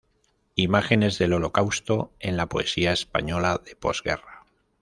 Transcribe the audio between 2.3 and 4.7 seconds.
la poesía española de posguerra".